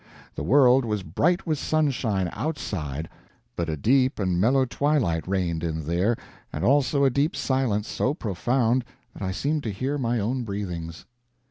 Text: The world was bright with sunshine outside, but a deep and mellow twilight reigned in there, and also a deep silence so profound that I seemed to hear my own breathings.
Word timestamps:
The 0.33 0.41
world 0.41 0.83
was 0.83 1.03
bright 1.03 1.45
with 1.45 1.59
sunshine 1.59 2.27
outside, 2.33 3.07
but 3.55 3.69
a 3.69 3.77
deep 3.77 4.17
and 4.17 4.41
mellow 4.41 4.65
twilight 4.65 5.27
reigned 5.27 5.63
in 5.63 5.85
there, 5.85 6.17
and 6.51 6.63
also 6.63 7.03
a 7.03 7.11
deep 7.11 7.35
silence 7.35 7.87
so 7.87 8.15
profound 8.15 8.83
that 9.13 9.21
I 9.21 9.29
seemed 9.31 9.61
to 9.65 9.71
hear 9.71 9.99
my 9.99 10.19
own 10.19 10.43
breathings. 10.43 11.05